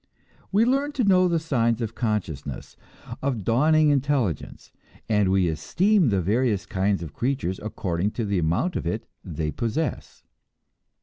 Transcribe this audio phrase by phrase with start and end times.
[0.51, 2.75] We learn to know the signs of consciousness,
[3.21, 4.71] of dawning intelligence,
[5.07, 9.51] and we esteem the various kinds of creatures according to the amount of it they
[9.51, 10.23] possess.